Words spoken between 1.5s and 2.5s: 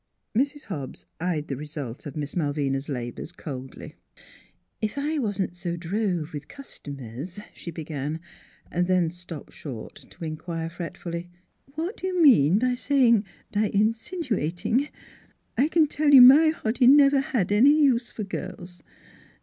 result of Miss